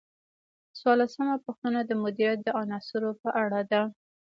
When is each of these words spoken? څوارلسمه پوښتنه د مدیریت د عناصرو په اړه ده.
څوارلسمه 0.79 1.33
پوښتنه 1.45 1.79
د 1.85 1.91
مدیریت 2.03 2.39
د 2.43 2.49
عناصرو 2.61 3.11
په 3.21 3.29
اړه 3.43 3.61
ده. 3.71 3.81